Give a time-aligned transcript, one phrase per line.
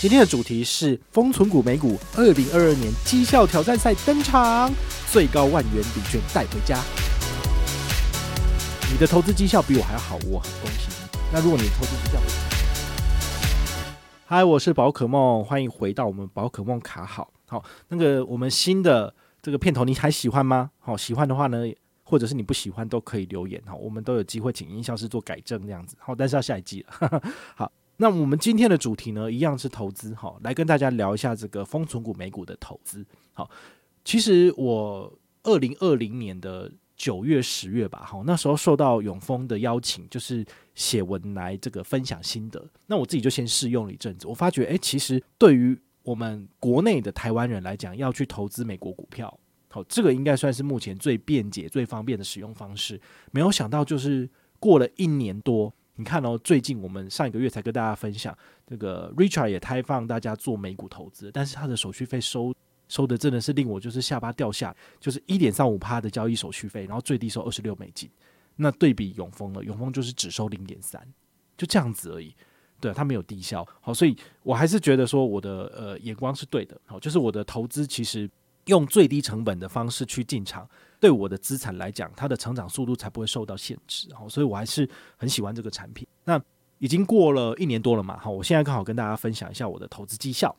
[0.00, 4.72] 今天的主题是封存股美股二零二二年绩效挑战赛登场，
[5.12, 6.82] 最高万元礼券带回家。
[8.90, 11.18] 你的投资绩效比我还要好，我很恭喜你。
[11.30, 12.18] 那如果你的投资绩效，
[14.24, 17.30] 嗨，我是宝可梦，欢迎回到我们宝可梦卡好。
[17.46, 20.70] 好，那个我们新的这个片头你还喜欢吗？
[20.78, 21.58] 好，喜欢的话呢，
[22.04, 25.94] 或者是你不喜欢都可以留言哈，我们都有机会请音效师做改正这样子。
[25.98, 27.22] 好，但是要下一季了。
[27.54, 27.70] 好。
[28.00, 33.04] 那我们今天的主题呢，一样是投资哈，来跟大家聊一下这个封存股美股的投资。
[33.34, 33.50] 好，
[34.02, 35.12] 其实我
[35.42, 40.42] 二零二零年的九月、十月吧，哈，那时候受到永丰的邀请，就是
[40.74, 42.66] 写文来这个分享心得。
[42.86, 52.98] 那我自己就先试用了一阵子，我发觉，诶，其实对于我们国内的台湾人来讲，要去投资美国股票，好，这个应该算是目前最便捷、最方便的使用方式。
[53.30, 54.26] 没有想到，就是
[54.58, 55.70] 过了一年多。
[56.00, 58.34] 你看哦，最近我们上一个月才跟大家分享，
[58.66, 62.54] 这个 Richard 也开放大家做美股投资，但是他的手续费收
[62.88, 68.08] 收的真的是令我就是下巴掉下，就是一点三五趴的交易手续费，然后最低收二十六美金。
[68.56, 71.06] 那对比永丰了，永丰就是只收零点三，
[71.54, 72.34] 就这样子而已。
[72.80, 78.26] 对，他没有低消，好，所以我还是觉得说我的呃眼光是对的，好，就是我的投资其实
[78.70, 80.66] 用最低成本的方式去进场。
[80.98, 86.06] 对我的资产来讲，它的成长速度才不会受到限制哦，所以我还是很喜欢这个产品。
[86.24, 86.38] 那
[86.78, 90.54] 已经过了一年多了嘛，好，我现在刚好跟大家分享一下我的投资绩效。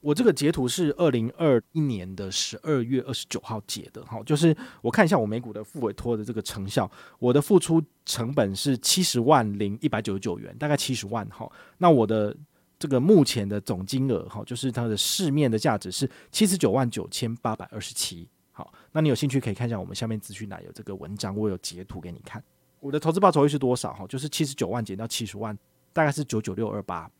[0.00, 12.36] 我这个截图是二零二一年的十二月二十九号截的，好，就是我看一下我美股的复委托的这个成效，我的付出成本是七十万零一百九十九元，大概七十万，哈，那我的
[12.78, 18.28] 这个目前的总金额，哈，就是它的市面的价值是七十九万九千八百二十七。
[18.52, 22.42] 好，那你有兴趣可以看一下我们下面资讯栏有这个文章，我有截图给你看。
[22.80, 23.92] 我的投资报酬率是多少？
[23.92, 25.56] 哈，就是七十九万减掉七十万，
[25.92, 27.10] 大概是九九六二八，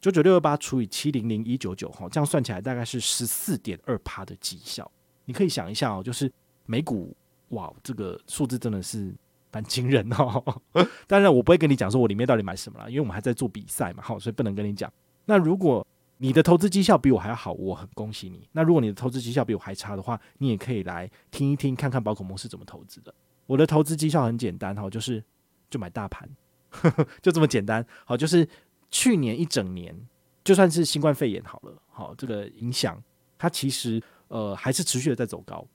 [0.00, 4.90] 九九六二八除以七零零一九九，哈，这样算起来大概是十四点二趴的绩效。
[5.24, 6.30] 你可以想一下哦，就是
[6.66, 7.16] 美股，
[7.50, 9.14] 哇，这个数字真的是
[9.52, 10.42] 蛮惊人哦。
[11.06, 14.92] 当然，我不会跟你讲说我里面到底买什么了，因为我们还在做比赛嘛，好，所以不能跟你讲。
[15.26, 15.86] 那如果
[16.18, 18.46] 你的投资绩效比我还要好，我很恭喜你。
[18.52, 23.12] 那如果你的投资绩效比我还差的话，你也可以来听一听，看看宝可梦是怎么投资的。
[23.46, 25.22] 我的投资绩效很简单哈，就是
[25.70, 26.28] 就买大盘，
[27.22, 27.84] 就这么简单。
[28.04, 28.46] 好，就是
[28.90, 29.94] 去年一整年，
[30.44, 33.02] 就算是新冠肺炎好了，好，这个影响
[33.38, 35.66] 它其实呃还是持续的在走高。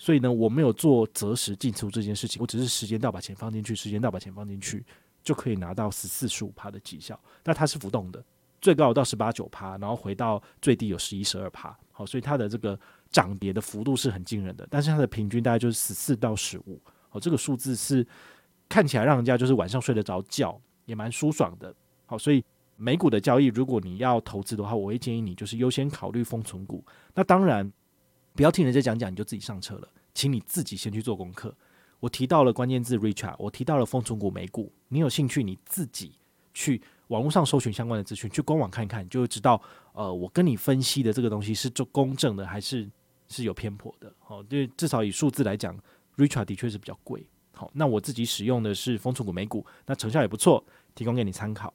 [0.00, 4.82] 所以呢，我没有做择时进出这件事情，我只是时间到把钱放进去，时间到把钱放进去，
[5.22, 7.20] 就可以拿到十四十五趴的绩效。
[7.44, 8.24] 那它是浮动的。
[8.62, 12.78] 最高有到十八九趴，然后回到最低有十一十二趴，好，所以它的这个
[13.10, 16.80] 涨跌的幅度是很惊人的，但是它的平均大概就是十四到十五，
[17.10, 18.06] 好，这个数字是
[18.68, 21.74] 看起来让人家就是晚上睡得着觉，也蛮舒爽的，
[22.06, 22.42] 好，所以
[22.76, 26.84] 美股的交易，如果你要投资的话，我会建议你就是优先考虑封存股，
[27.14, 27.70] 那当然
[28.34, 31.54] 不要听人家讲讲，你就自己上车了，请你自己先去做功课。
[31.98, 36.12] 我提到了关键字 “richard”，我提到了风存股美股，你有兴趣你自己
[36.54, 36.80] 去。
[37.08, 39.60] 网络上搜寻相关的资讯，去官网看一看，就会知道，
[39.94, 42.88] 呃，我跟你分析的这个东西是做公正的，还是
[43.26, 44.14] 是有偏颇的。
[44.20, 45.76] 好，因为至少以数字来讲
[46.18, 47.26] ，richard 的确是比较贵。
[47.52, 50.64] 好，那我自己使用的是风存股美股，那成效也不错，
[50.94, 51.74] 提供给你参考。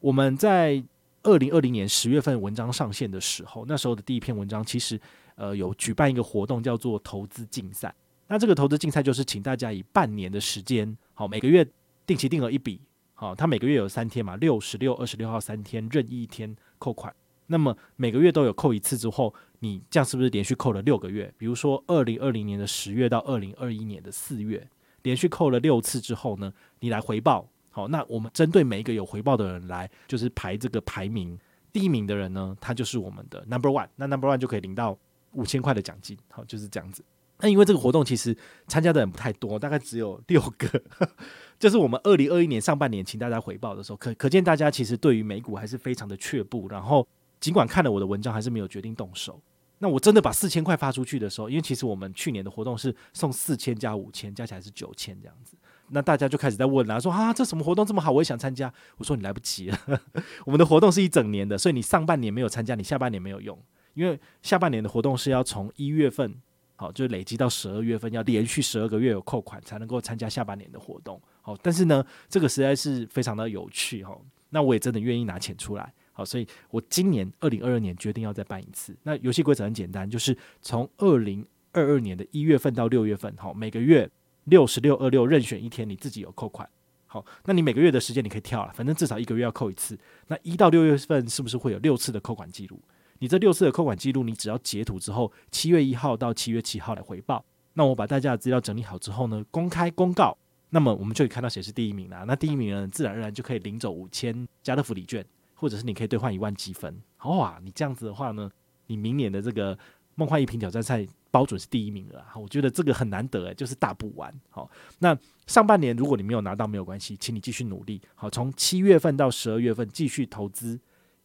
[0.00, 0.84] 我们在
[1.22, 5.00] 二零二零年十月份文章上线的时候，那时候的第一篇文章其实
[5.38, 7.94] 呃有举办一个活动，叫做投资竞赛。
[8.26, 11.66] 那这个投资竞赛就是请大家以半年的时间，好，每个月
[12.04, 12.78] 定期定额一笔。
[13.14, 17.12] 好，他每个月有三天嘛，六十六、二十六号三天，任意一天扣款。
[17.46, 21.32] 那么每个月都有扣一次之后，你这样是不是连续扣了六个月？
[21.38, 24.68] 比如说二零二零年的十月到二零二一年的四月，
[25.02, 27.48] 连续扣了六次之后呢，你来回报。
[27.70, 31.38] 好，那我们针对每一个有回报的人来，就是排这个排名，
[31.72, 34.96] 第一名的人呢，他就是我们的 number one，那 number one 就可以领到
[35.32, 36.16] 五千块的奖金。
[36.30, 37.04] 好，就是这样子。
[37.40, 38.36] 那因为这个活动其实
[38.66, 40.82] 参加的人不太多，大概只有六个。
[41.58, 46.68] 就是我们二零二一年上半年请大家回报的时候，可可见大家其实对于美股还是非常的却步。
[46.68, 47.06] 然后
[47.40, 49.40] 尽管看了我的文章，还是没有决定动手。
[49.78, 55.56] 那我真的把四千块发出去的时候，因为其实我们去年的活动是送四千加五千，加起来是九千这样子。
[55.90, 58.72] 那大家就开始在问啦，说啊，这什么活动这么好，我也想参加。
[58.96, 59.78] 我说你来不及了，
[60.44, 63.56] 我们的活动是一整年的，所以你上半年没有参加，你下半年没有用，
[63.98, 66.32] 因为下半年的活动是要从一月份，
[66.76, 71.20] 好，就累积到十二月份，要连续十二个月有扣款才能够参加下半年的活动。
[71.42, 74.16] 好，但是呢，这个实在是非常的有趣哈，
[74.50, 75.92] 那我也真的愿意拿钱出来。
[76.12, 78.96] 好，所以我今年二零二二年决定要再办一次。
[79.02, 84.08] 那游戏规则很简单，就是从二零二二年的一月份到六月份，好，每个月。
[84.44, 86.66] 六十六二六任选一天，你自己有扣款。
[87.06, 89.98] 好，那你每个月的时间你可以跳了，反正至少一个月要扣一次。
[90.28, 92.80] 那一到六月份是不是会有六次的扣款记录？
[93.18, 97.44] 你这六次的扣款记录，你只要截图之后，七月一号到七月七号来回报。
[97.74, 100.36] 那我把大家的资料整理好之后呢，公开公告，
[100.70, 102.24] 那么我们就可以看到谁是第一名啦。
[102.26, 105.24] 那第一名呢，自然而然就可以领走五千家乐福礼券，
[105.54, 107.00] 或者是你可以兑换一万积分。
[107.16, 108.50] 好啊，你这样子的话呢，
[108.86, 109.78] 你明年的这个
[110.14, 111.06] 梦幻一品挑战赛。
[111.30, 114.32] 包准是第一名了，我觉得这个很难得诶，就是大补丸。
[114.48, 114.68] 好，
[114.98, 115.16] 那
[115.46, 118.00] 上半年如果你没有拿到没有关系，请你继续努力。
[118.14, 120.80] 好，从七月份到十二月份继续投资，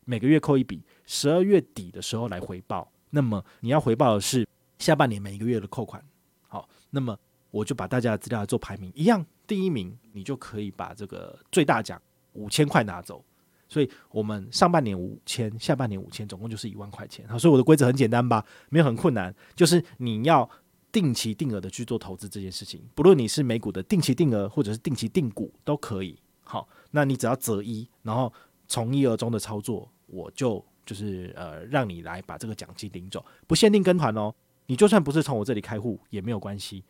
[0.05, 2.91] 每个月扣一笔，十二月底的时候来回报。
[3.09, 4.47] 那么你要回报的是
[4.79, 6.03] 下半年每一个月的扣款。
[6.47, 7.17] 好，那么
[7.51, 12.01] 我就把大家的资料做排名，一样第一名你就可以把这个最大奖
[12.33, 13.23] 五千块拿走。
[13.69, 17.27] 所以我们上半年五千，下半年五千，总共就是一万块钱。
[17.27, 20.47] 好，所以我的规则很简单吧，没有很困难，就是你要
[20.91, 26.19] 定期定额的去做投资这件事情，不论你是美股的定期定额或者是定期定股都可以。
[26.44, 28.31] 好，那你只要择一，然后
[28.67, 34.33] 从一而终的操作，我就就是呃让你来把这个奖金领走，不限定跟团哦。
[34.68, 36.83] 你就算不是从我这里开户也没有关系。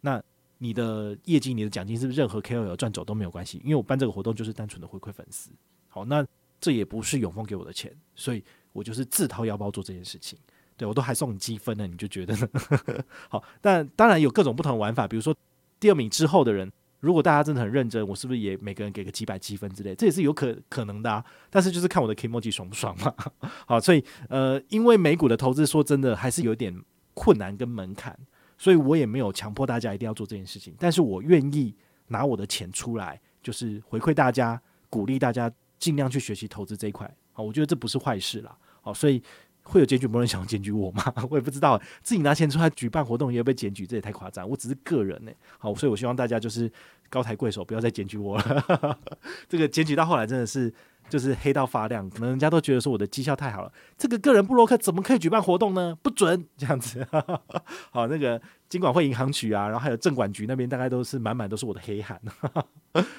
[0.00, 0.22] 那
[0.58, 3.60] 你的业绩、你的奖金是不是任何 KOL 赚走都没有关系？
[3.64, 5.50] 因为我办这个活动就是单纯的回馈粉丝。
[5.88, 6.26] 好，那
[6.60, 10.38] 这也不是永丰给我的钱，所以我就是自掏腰包做这件事情。
[10.76, 12.48] 对，我都还送你积分呢，你就觉得呢？
[13.28, 15.34] 好，但当然有各种不同的玩法，比如说
[15.78, 19.94] 第二名之后的人，如果大家真的很认真，我是不是也每个人给个几百积分之类？
[19.94, 21.24] 这也是有可可能的啊。
[21.50, 23.14] 但是就是看我的 Kimoji 爽不爽嘛。
[23.66, 26.74] 好，所以呃，因为美股的投资说真的还是有点
[27.14, 28.16] 困难跟门槛，
[28.56, 30.74] 所以我也没有强迫大家一定要做这件事情。
[30.78, 31.74] 但是我愿意
[32.08, 35.52] 拿我的钱出来，就是回馈大家，鼓励大家。
[35.80, 39.22] 尽量去学习投资这一块，好，我觉得这不是坏事啦，好，所以
[39.62, 41.02] 会有检举没人想检举我吗？
[41.30, 44.48] 我也不知道，自己拿钱出来举办活动也被检举，这也太夸张。
[44.48, 46.70] 我只是个人呢，好，所以我希望大家就是
[47.08, 48.98] 高抬贵手，不要再检举我了。
[49.48, 50.72] 这个检举到后来真的是
[51.08, 55.96] 就是黑到发亮，可能人家都觉得说我的绩效太好了，这个个人布洛克怎么可以举办活动呢？
[56.02, 57.06] 不准这样子。
[57.90, 62.20] 好，那个金管会银行局啊，然后还有证管局那边，大概都是满满都是我的黑函，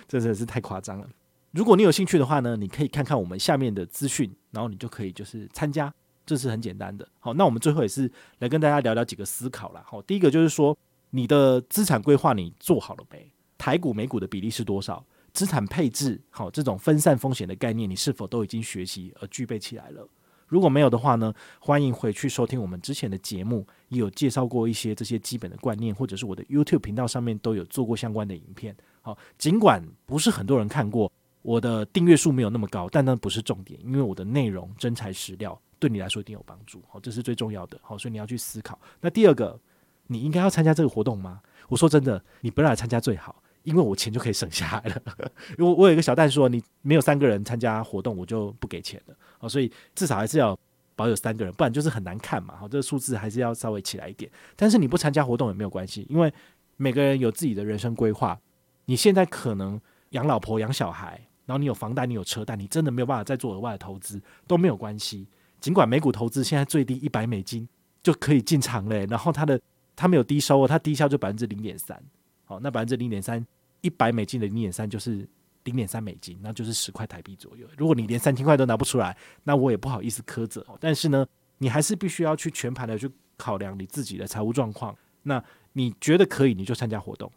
[0.07, 1.07] 真的是太夸张了。
[1.51, 5.93] 如果你有兴趣的话呢，你可以看看我们下面的资讯，然后你就可以就是参加，
[6.25, 7.07] 这是很简单的。
[7.19, 9.83] 好，那我们最后也是来跟大家聊聊几个思考啦。
[9.85, 10.77] 好，第一个就是说，
[11.09, 13.31] 你的资产规划你做好了没？
[13.57, 15.05] 台股、美股的比例是多少？
[15.33, 20.07] 资产配置好，这种分散风险的概念，你是否都已经学习而具备起来了？
[20.47, 28.75] 如果没有的话呢，欢迎回去收听我们之前的节目，也有介绍过一些这些基本的观念，或者是我的 YouTube 频道上面都有做过相关的影片。
[29.01, 31.11] 好，尽管不是很多人看过。
[31.43, 36.79] 我的订阅数没有那么高，但那不是重点，因为我的内容真材实料，对你来说一定有帮助。
[36.87, 37.79] 好，这是最重要的。
[37.81, 38.79] 好，所以你要去思考。
[38.99, 39.59] 那第二个，
[40.05, 41.41] 你应该要参加这个活动吗？
[41.67, 45.01] 我说真的，你不要来参加最好，因为我钱就可以省下来了。
[45.57, 49.15] 因为我有一个小蛋说，你没有三个人参加活动，我就不给钱了。
[49.39, 50.55] 好，所以至少还是要
[50.95, 52.55] 保有三个人，不然就是很难看嘛。
[52.57, 54.31] 好，这个数字还是要稍微起来一点。
[54.55, 56.31] 但是你不参加活动也没有关系，因为
[56.77, 58.39] 每个人有自己的人生规划。
[58.85, 61.27] 你现在可能养老婆、养小孩。
[61.43, 65.27] 然后你有房贷，你有车贷，你真的没有办法再做额外的投资都没有关系。
[65.61, 67.65] 尽管美股投资现在最低一百美金
[68.03, 69.61] 就可以进场嘞，然后它的
[69.95, 72.03] 它没有低收哦，它低消就百分之零点三。
[72.43, 73.45] 好，那百分之零点三，
[73.79, 75.25] 一百美金的零点三就是
[75.63, 77.67] 零点三美金，那就是十块台币左右。
[77.77, 80.65] 如果你连三千块都拿不出来，那我也不好意思苛责。
[80.79, 81.25] 但是呢，
[81.59, 84.97] 你还是必须要去全盘的去考量你自己的财务状况。
[85.21, 85.41] 那
[85.73, 87.29] 你觉得可以，你就参加活动；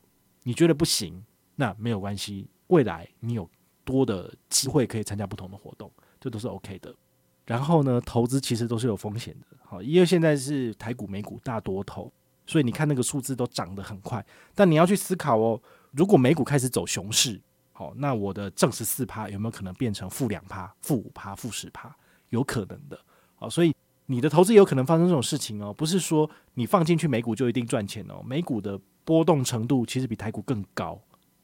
[0.43, 1.23] 你觉得不行，
[1.55, 2.49] 那没有关系。
[2.69, 3.49] 未来你有
[3.85, 6.95] 多的机会可以参加不同的活动，这都是 OK 的。
[7.45, 12.13] 然后呢，投资其实都是有风险的，好，因为现在是台股、美股大多头，
[12.47, 14.25] 所以你看那个数字都涨得很快。
[14.55, 15.61] 但你要去思考哦，
[15.93, 17.41] 如果美股开始走熊市，
[17.73, 21.95] 好，那我的正十四趴有没有可能变成负两趴、负五趴、负十趴？
[22.31, 22.99] 有可能的，
[23.35, 23.75] 好，所以
[24.07, 31.01] 你的投资有可能发生这种事情哦，不是说你放进去美股就一定赚钱哦，美股的波动程度其实比台股更高，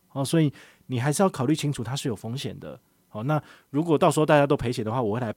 [0.08, 0.52] 好，所以。
[0.90, 2.76] 你还是要考虑清楚，它是有风险的。
[3.06, 3.40] 好，那
[3.70, 5.32] 如果到时候大家都赔钱的话，我会来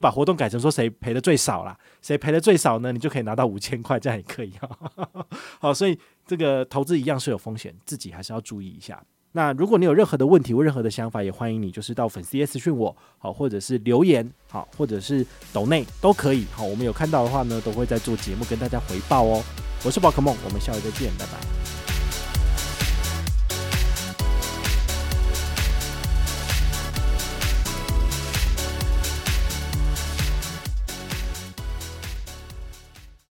[0.00, 2.92] 把活动改成说谁赔的最少啦，谁赔的最少呢？
[2.92, 5.26] 你就可以拿到五千块，这样也可以哈。
[5.60, 9.02] 好，所以这个投资一样是有风险，自己还是要注意一下。
[9.32, 19.42] 那如果你有任何的问题或任何的想法，也欢迎你就是到粉丝页私讯我，好，或者是留言，好，或者是抖内都可以，好，我们有看到的话呢，都会在做节目跟大家回报哦。
[19.84, 21.57] 我是宝可梦，我们下回再见，拜拜。